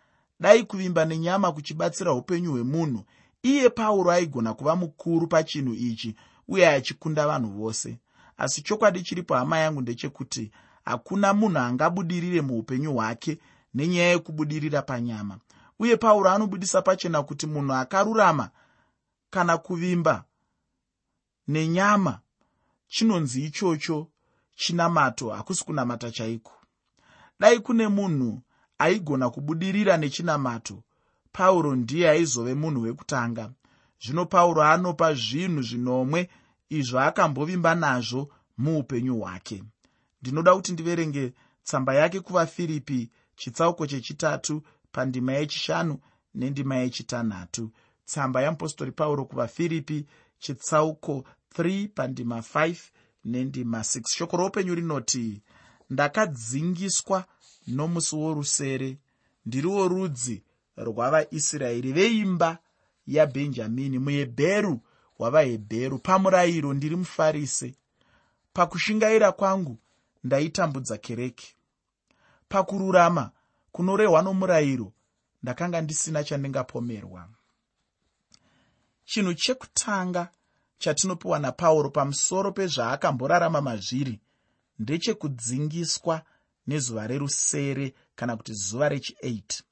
Dai 0.40 0.64
kuvimba 0.64 1.04
nenyama 1.04 1.52
kuchibatsira 1.52 2.12
upenyu 2.12 2.50
hwemunhu 2.52 3.04
iye 3.42 3.70
pauro 3.70 4.10
aigona 4.10 4.54
kuva 4.54 4.76
mukuru 4.76 5.26
pachinhu 5.26 5.74
ichi 5.74 6.14
uye 6.48 6.68
achikunda 6.68 7.26
vanhu 7.26 7.50
vose. 7.50 7.98
Asi 8.36 8.62
chokwadi 8.62 9.02
chiripo 9.02 9.34
hama 9.34 9.58
yangu 9.58 9.80
ndechekuti 9.80 10.50
hakuna 10.84 11.34
munhu 11.34 11.58
angabudirire 11.58 12.40
muupenyu 12.40 12.92
hwake 12.94 13.38
nenyaya 13.74 14.08
yekubudirira 14.10 14.82
panyama. 14.82 15.38
Uye 15.78 15.96
pauro 15.96 16.30
anobudisa 16.30 16.82
pachena 16.82 17.22
kuti 17.22 17.46
munhu 17.46 17.72
akarurama 17.74 18.50
kana 19.30 19.58
kuvimba 19.58 20.24
nenyama 21.48 22.20
chinonzi 22.88 23.44
ichocho 23.44 24.08
chinamato 24.54 25.30
hakusi 25.30 25.64
kunamata 25.64 26.10
chaiko. 26.10 26.52
Dai 27.40 27.60
kune 27.60 27.88
munhu 27.88 28.42
aigona 28.78 29.30
kubudirira 29.30 29.96
nechinamato 29.96 30.82
pauro 31.32 31.74
ndiye 31.76 32.10
aizove 32.10 32.54
munhu 32.54 32.82
wekutanga. 32.82 33.50
Zvino 34.02 34.26
pauro 34.26 34.62
anopa 34.62 35.14
zvinhu 35.14 35.62
zvinomwe 35.62 36.28
izvo 36.68 37.00
akambovimba 37.00 37.74
nazvo 37.74 38.30
muupenyu 38.58 39.14
hwake. 39.20 39.64
Ndinoda 40.22 40.54
kuti 40.54 40.72
ndiverenge 40.72 41.32
tsamba 41.64 41.94
yake 41.94 42.20
kuvafiripi 42.20 43.10
chitsauko 43.36 43.86
chechitatu 43.86 44.62
pandima 44.92 45.32
yechishanu 45.32 45.98
nendima 46.34 46.76
yechitanhatu. 46.76 47.70
Tsamba 48.04 48.42
yamupostori 48.42 48.92
pauro 48.92 49.24
kuvafiripi 49.24 50.06
chitsauko 50.38 51.24
3 51.58 51.88
pandima 51.88 52.38
5 52.38 52.76
nendima 53.24 53.78
6 53.78 54.02
shoko 54.16 54.36
roupenyu 54.36 54.74
rinoti 54.74 55.42
ndakadzingiswa 55.90 57.24
nomusi 57.66 58.16
worusere. 58.16 58.98
Ndiriwo 59.46 59.88
rudzi 59.88 60.42
rwavaisraeri 60.76 61.92
veimba 61.92 62.58
yabhenjamini 63.06 63.98
muhebheru 63.98 64.80
wavahebheru. 65.18 65.98
Pamurayiro 65.98 66.74
ndiri 66.74 66.96
mufarise. 66.96 67.74
Pakushingaira 68.52 69.32
kwangu 69.32 69.78
ndaitambudza 70.24 70.98
kereke. 70.98 71.54
Pakururama 72.48 73.30
kunorehwa 73.72 74.22
nomurayiro 74.22 74.92
ndakanga 75.42 75.80
ndisina 75.80 76.24
chandingapomerwa 76.24 77.28
chinhu 79.04 79.34
chekutanga 79.34 80.28
chatinopiwa 80.78 81.38
napauro 81.38 81.90
pamusoro 81.90 82.52
pezvaakamborarama 82.52 83.60
mazviri 83.60 84.20
ndechekudzingiswa 84.78 86.22
nezuva 86.66 87.06
rerusere 87.06 87.94
kana 88.16 88.36
kuti 88.36 88.52
zuva 88.54 88.88
rechi8 88.88 89.62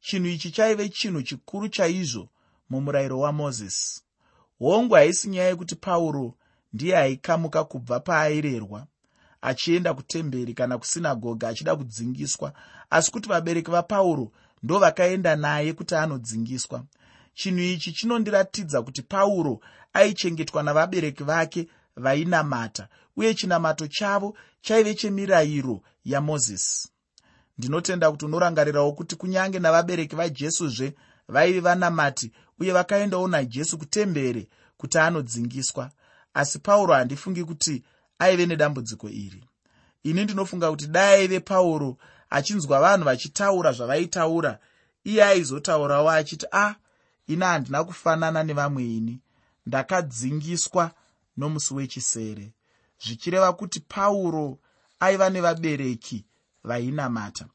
chinhu 0.00 0.26
ichi 0.28 0.50
chaive 0.50 0.88
chinhu 0.88 1.22
chikuru 1.22 1.68
chaizvo 1.68 2.28
mumurayiro 2.70 3.18
wamozisi 3.18 4.02
hongu 4.58 4.94
haisi 4.94 5.28
nyaya 5.28 5.48
yekuti 5.48 5.76
pauro 5.76 6.34
ndiye 6.72 6.96
aikamuka 6.98 7.64
kubva 7.64 8.00
paairerwa 8.00 8.86
achienda 9.42 9.94
kutemberi 9.94 10.54
kana 10.54 10.78
kusinagoga 10.78 11.48
achida 11.48 11.76
kudzingiswa 11.76 12.52
asi 12.90 13.10
kuti 13.12 13.28
vabereki 13.28 13.70
vapauro 13.70 14.32
ndo 14.62 14.78
vakaenda 14.78 15.36
naye 15.36 15.72
kuti 15.72 15.94
anodzingiswa 15.94 16.84
chinhu 17.34 17.60
ichi 17.62 17.92
chinondiratidza 17.92 18.82
kuti 18.82 19.02
pauro 19.02 19.60
aichengetwa 19.92 20.62
navabereki 20.62 21.24
vake 21.24 21.68
vainamata 21.96 22.88
uye 23.16 23.34
chinamato 23.34 23.86
chavo 23.86 24.36
chaive 24.60 24.94
chemirayiro 24.94 25.82
yamozisi. 26.04 26.88
Ndinotenda 27.58 28.10
kuti 28.10 28.24
unorangarirawo 28.24 28.92
kuti 28.92 29.16
kunyange 29.16 29.58
navabereki 29.58 30.16
vajesuzve 30.16 30.94
vaive 31.28 31.60
vanamati 31.60 32.32
uye 32.60 32.72
vakaendawo 32.72 33.28
najesu 33.28 33.78
kutembere 33.78 34.48
kuti 34.76 34.98
anodzingiswa 34.98 35.90
asi 36.34 36.58
pauro 36.58 36.94
handifungi 36.94 37.44
kuti 37.44 37.84
aive 38.18 38.46
nedambudziko 38.46 39.08
iri. 39.08 39.44
Ini 40.02 40.24
ndinofunga 40.24 40.70
kuti 40.70 40.86
dai 40.86 41.20
aive 41.20 41.40
pauro 41.40 41.96
achinzwa 42.30 42.80
vanhu 42.80 43.04
vachitaura 43.04 43.72
zvavaitaura 43.72 44.58
iye 45.04 45.24
aizotaurawo 45.24 46.10
achiti 46.10 46.46
a 46.50 46.66
ah, 46.66 46.74
ini 47.26 47.44
handina 47.44 47.84
kufanana 47.84 48.42
nevamwe 48.44 48.84
ini. 48.84 49.20
Ndakadzingiswa 49.66 50.90
nomusi 51.36 51.74
wechisere. 51.74 52.52
Zvichireva 53.04 53.52
kuti 53.52 53.80
pauro 53.80 54.58
aiva 55.00 55.30
nevabereki 55.30 56.24
vainamata. 56.64 57.46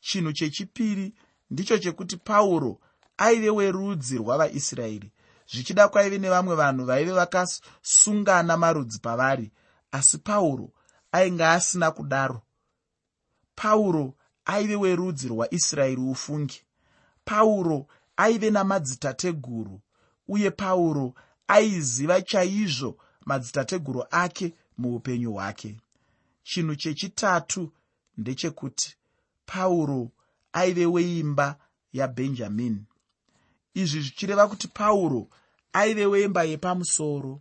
Chinhu 0.00 0.32
chechipiri 0.32 1.14
ndicho 1.50 1.78
chekuti 1.78 2.16
pauro 2.16 2.80
aive 3.16 3.50
werudzi 3.50 4.18
rwavaisraeri. 4.18 5.12
Zvichida 5.52 5.88
kwaive 5.88 6.18
nevamwe 6.18 6.54
vanhu 6.56 6.84
vaive 6.84 7.12
vakasungana 7.12 8.56
marudzi 8.56 8.98
pavari 8.98 9.50
asi 9.92 10.18
pauro 10.18 10.70
ainge 11.12 11.44
asina 11.46 11.90
kudaro. 11.90 12.42
Pauro 13.54 14.14
aive 14.44 14.76
werudzi 14.76 15.28
rwaisraeri 15.28 16.00
ufungi. 16.00 16.62
Pauro 17.24 17.86
aive 18.16 18.50
namadzitateguru 18.50 19.80
uye 20.28 20.50
pauro 20.50 21.14
aiziva 21.48 22.22
chaizvo 22.22 22.96
madzitateguru 23.26 24.04
ake 24.10 24.54
muupenyu 24.78 25.32
hwake. 25.32 25.76
Chinhu 26.42 26.74
chechitatu 26.76 27.72
ndechekuti 28.18 28.96
pauro 29.46 30.10
aive 30.52 30.86
weimba 30.86 31.56
yabhenjamini 31.92 32.84
izvi 33.74 34.00
zvichireva 34.00 34.48
kuti 34.48 34.68
pauro 34.68 35.28
aive 35.72 36.06
weimba 36.06 36.42
yepamusoro. 36.44 37.40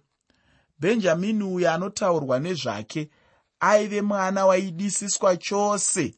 Bhenjamini 0.79 1.43
uyo 1.43 1.71
anotaurwa 1.71 2.39
nezvake 2.39 3.09
aive 3.59 4.01
mwana 4.01 4.45
waidisiswa 4.45 5.37
chose 5.37 6.15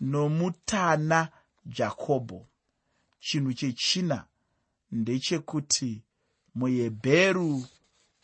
nomutana 0.00 1.28
jakobho 1.66 2.46
chinhu 3.22 3.52
chechina 3.52 4.26
ndechekuti 4.92 6.02
muhebheru 6.54 7.64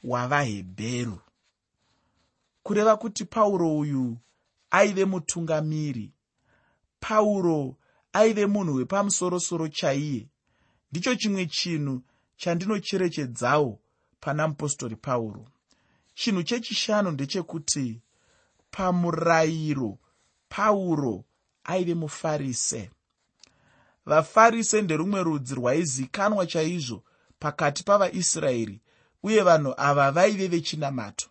wavahebheru 0.05 1.19
kureva 2.63 2.97
kuti 2.97 3.25
pauro 3.25 3.79
uyu 3.79 4.19
aive 4.71 5.05
mutungamiri 5.05 6.13
pauro 7.01 7.77
aive 8.13 8.47
munhu 8.47 8.75
wepamusorosoro 8.75 9.69
chaiye 9.69 10.27
ndicho 10.91 11.15
chimwe 11.15 11.47
chinhu 11.47 12.03
chandinocherechedzawo 12.37 13.79
pana 14.21 14.49
mupostori 14.49 14.97
pauro 14.97 15.49
chinhu 16.15 16.43
chechishanu 16.43 17.11
ndechekuti 17.11 18.01
pamurayiro 18.71 19.99
pauro 20.49 21.25
aive 21.65 21.95
mufarise 21.95 22.91
vafarise 24.09 24.83
nderumwe 24.83 25.23
rudzi 25.23 25.55
rwaizikanwa 25.55 26.47
chaizvo 26.47 27.05
pakati 27.39 27.85
pavaisraeri 27.85 28.81
uye 29.23 29.43
vanhu 29.43 29.75
ava 29.77 30.11
vaive 30.11 30.49
vechinamato. 30.49 31.27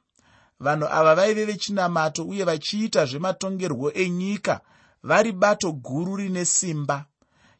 Vanhu 0.60 0.88
ava 0.92 1.16
vaive 1.16 1.46
vechinamato 1.46 2.28
uye 2.28 2.44
vachiita 2.44 3.06
zvematongerwo 3.06 3.92
enyika 3.92 4.62
vari 5.04 5.32
bato 5.32 5.72
guru 5.72 6.16
rine 6.16 6.46
simba. 6.46 7.06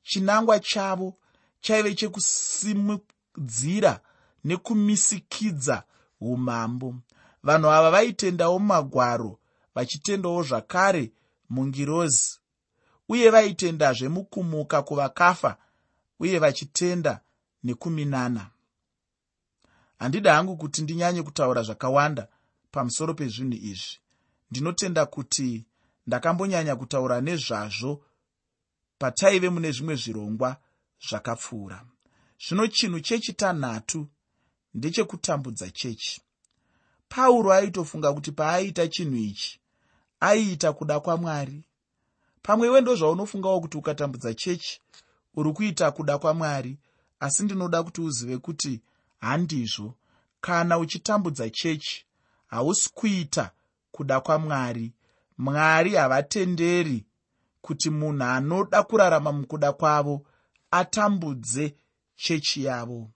Chinangwa 0.04 0.60
chavo 0.60 1.14
chaive 1.62 1.96
chekusimudzira 1.96 4.00
nekumisikidza 4.44 5.84
umambo. 6.22 6.96
Vanhu 7.44 7.72
ava 7.72 7.92
vaitendawo 7.92 8.60
mumagwaro 8.60 9.40
vachitendawo 9.76 10.44
zvakare 10.44 11.12
mungirozi 11.50 12.40
uye 13.10 13.30
vaitendazve 13.30 14.10
mukumuka 14.10 14.82
kuvakafa 14.82 15.58
uye 16.20 16.39
vachitenda 16.39 17.22
nekuminana. 17.63 18.50
Handida 20.00 20.36
hangu 20.36 20.58
kuti 20.58 20.82
ndinyanye 20.82 21.24
kutaura 21.24 21.62
zvakawanda 21.63 22.28
pamusoro 22.72 23.13
pezvinhu 23.13 23.54
izvi. 23.72 24.00
Ndinotenda 24.52 25.06
kuti 25.06 25.65
ndakambonyanya 26.08 26.76
kutaura 26.76 27.22
nezvazvo 27.22 28.04
pataive 29.00 29.50
mune 29.50 29.72
zvimwe 29.72 29.96
zvirongwa 29.96 30.58
zvakapfuura. 31.08 31.86
Zvino 32.48 32.67
chinhu 32.67 33.00
chechitanhatu 33.00 34.08
ndechekutambudza 34.74 35.70
chechi. 35.70 36.22
Pauro 37.10 37.54
aitofunga 37.54 38.13
kuti 38.13 38.32
paaiita 38.32 38.88
chinhu 38.88 39.15
ichi 39.15 39.60
aiita 40.20 40.74
kuda 40.74 41.00
kwamwari 41.00 41.63
pamwe 42.48 42.68
iwe 42.68 42.82
ndo 42.82 42.96
zvaunofungawo 42.96 43.62
kuti 43.62 43.78
ukatambudza 43.78 44.34
chechi 44.34 44.82
uri 45.36 45.52
kuita 45.54 45.92
kuda 45.92 46.18
kwamwari 46.18 46.78
asi 47.20 47.44
ndinoda 47.44 47.84
kuti 47.84 48.02
uzive 48.02 48.38
kuti 48.38 48.82
handizvo. 49.20 49.94
Kana 50.42 50.78
uchitambudza 50.78 51.50
chechi 51.50 52.06
hausi 52.48 52.90
kuita 52.94 53.52
kuda 53.92 54.20
kwamwari. 54.20 54.94
Mwari 55.38 55.96
havatenderi 55.96 57.06
kuti 57.62 57.90
munhu 57.90 58.24
anoda 58.24 58.84
kurarama 58.84 59.32
mukuda 59.32 59.74
kwavo 59.74 60.26
atambudze 60.72 61.76
chechi 62.16 62.64
yavo. 62.64 63.10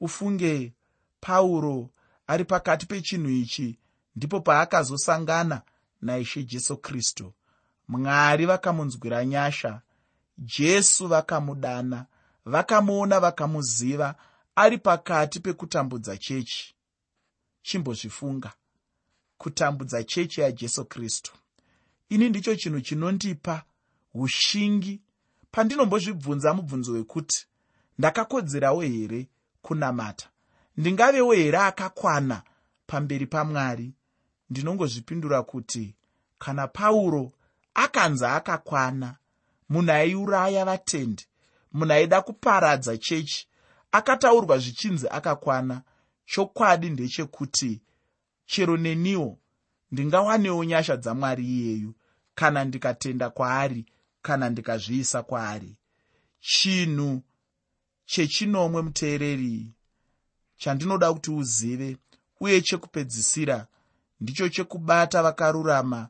Ufunge 0.00 0.72
pauro 1.20 1.90
ari 2.26 2.44
pakati 2.44 2.86
pechinhu 2.86 3.30
ichi 3.30 3.78
ndipo 4.16 4.40
paakazosangana 4.40 5.62
naishe 6.02 6.42
jesu 6.44 6.76
kristu 6.76 7.32
mwari 7.88 8.46
vakamunzwira 8.46 9.24
nyasha. 9.24 9.80
Jesu 10.38 11.08
vakamudana 11.08 12.06
vakamuona 12.44 13.20
vakamuziva 13.20 14.14
ari 14.56 14.78
pakati 14.78 15.40
pekutambudza 15.40 16.16
chechi. 16.16 16.74
Chimbozvifunga. 17.62 18.52
Kutambudza 19.38 20.04
chechi 20.04 20.40
yajesu 20.40 20.84
kristu. 20.84 21.32
Ini 22.08 22.28
ndicho 22.28 22.56
chinhu 22.56 22.80
chinondipa 22.80 23.62
ushingi. 24.14 25.00
Pandinombozvibvunza 25.50 26.54
mubvunzo 26.54 26.92
wekuti 26.92 27.46
ndakakodzerawo 27.98 28.80
here 28.80 29.28
kunamata? 29.62 30.28
Ndingavewo 30.76 31.32
here 31.32 31.58
akakwana 31.58 32.42
pamberi 32.86 33.26
pamwari? 33.26 33.92
Ndinongozvipindura 34.50 35.42
kuti 35.42 35.94
kana 36.38 36.68
pauro 36.68 37.32
akanzi 37.84 38.24
akakwana. 38.24 39.16
Munhu 39.68 39.92
aiuraya 39.92 40.64
vatendi 40.64 41.24
munhu 41.72 41.92
aida 41.92 42.18
kuparadza 42.26 42.96
chechi 42.98 43.48
akataurwa 43.92 44.58
zvichinzi 44.58 45.06
akakwana. 45.08 45.82
Chokwadi 46.26 46.90
ndechekuti 46.90 47.80
chero 48.46 48.76
neniwo 48.76 49.38
ndingawanewo 49.92 50.64
nyasha 50.64 50.96
dzamwari 50.96 51.44
iyeyu 51.46 51.94
kana 52.34 52.64
ndikatenda 52.64 53.30
kwaari 53.30 53.86
kana 54.22 54.50
ndikazviisa 54.50 55.22
kwaari. 55.22 55.78
Chinhu 56.40 57.22
chechinomwe 58.06 58.82
muteereri 58.82 59.72
chandinoda 60.56 61.12
kuti 61.12 61.30
uzive 61.30 61.96
uye 62.40 62.60
chekupedzisira 62.60 63.66
ndicho 64.20 64.48
chekubata 64.48 65.22
vakarurama 65.22 66.08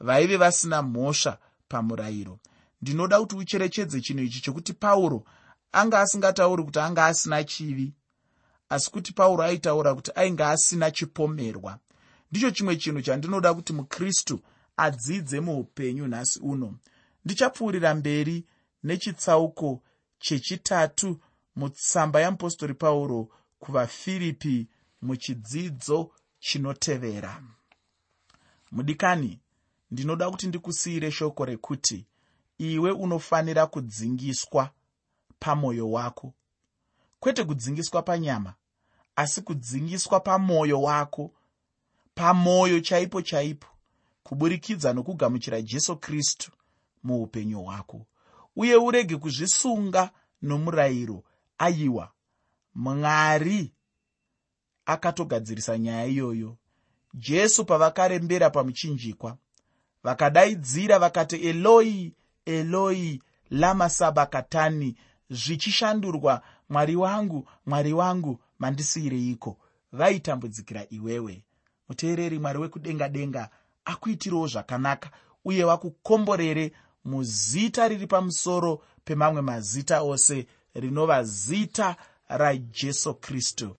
vaive 0.00 0.36
vasina 0.36 0.82
mhosva 0.82 1.38
pamurayiro. 1.68 2.38
Ndinoda 2.82 3.20
kuti 3.20 3.36
ucherechedze 3.36 4.00
chinhu 4.00 4.24
ichi 4.24 4.40
chokuti 4.40 4.72
pauro 4.72 5.24
anga 5.72 6.00
asingatauri 6.00 6.64
kuti 6.64 6.78
anga 6.78 7.06
asina 7.06 7.44
chivi 7.44 7.92
asi 8.68 8.90
kuti 8.90 9.12
pauro 9.12 9.42
aitaura 9.42 9.94
kuti 9.94 10.10
ainge 10.14 10.44
asina 10.44 10.90
chipomerwa. 10.90 11.78
Ndicho 12.30 12.50
chimwe 12.50 12.76
chinhu 12.76 13.02
chandinoda 13.02 13.54
kuti 13.54 13.72
mukristu 13.72 14.40
adzidze 14.76 15.40
muupenyu 15.40 16.06
nhasi 16.06 16.38
uno. 16.40 16.74
Ndichapfuurira 17.24 17.94
mberi 17.94 18.44
nechitsauko 18.82 19.82
chechitatu 20.18 21.20
mutsamba 21.56 22.20
yamupostori 22.20 22.74
pauro 22.74 23.28
kuvafiripi 23.58 24.68
muchidzidzo 25.02 26.10
chinotevera. 26.38 27.42
Mudikani 28.72 29.40
ndinoda 29.90 30.30
kuti 30.30 30.46
ndikusiyire 30.46 31.10
shoko 31.10 31.44
rekuti 31.44 32.06
iwe 32.58 32.90
unofanira 32.90 33.66
kudzingiswa 33.66 34.70
pamwoyo 35.38 35.90
wako. 35.90 36.34
Kwete 37.20 37.44
kudzingiswa 37.44 38.02
panyama 38.02 38.54
asi 39.16 39.42
kudzingiswa 39.42 40.20
pamwoyo 40.20 40.82
wako 40.82 41.30
pamwoyo 42.14 42.80
chaipo 42.80 43.22
chaipo 43.22 43.66
kuburikidza 44.22 44.92
nokugamuchira 44.92 45.62
jesu 45.62 45.96
kristu 45.96 46.52
muupenyu 47.02 47.62
hwako. 47.62 48.06
Uye 48.56 48.76
urege 48.76 49.16
kuzvisunga 49.16 50.10
nomurayiro 50.42 51.24
aiwa 51.58 52.12
mwari 52.74 53.72
akatogadzirisa 54.86 55.78
nyaya 55.78 56.06
iyoyo. 56.06 56.56
Jesu 57.14 57.64
pavakarembera 57.64 58.50
pamuchinjikwa 58.50 59.38
vakadaidzira 60.08 60.98
vakati 60.98 61.36
eloi 61.36 62.12
eloi 62.46 63.22
lama 63.50 63.88
sabakatani 63.90 64.96
zvichishandurwa 65.30 66.42
mwari 66.68 66.96
wangu 66.96 67.48
mwari 67.66 67.92
wangu 67.92 68.40
mandisiyireiko 68.58 69.56
vaitambudzikira 69.92 70.86
iwewe. 70.90 71.44
Muteereri 71.88 72.38
mwari 72.38 72.58
wekudenga 72.58 73.08
denga 73.08 73.48
akuitirowo 73.84 74.46
zvakanaka 74.46 75.10
uye 75.44 75.64
vakukomborere 75.64 76.72
muzita 77.04 77.88
riri 77.88 78.06
pamusoro 78.06 78.82
pemamwe 79.04 79.42
mazita 79.42 80.02
ose 80.02 80.46
rinova 80.74 81.24
zita 81.24 81.96
rajesu 82.28 83.14
kristu 83.14 83.76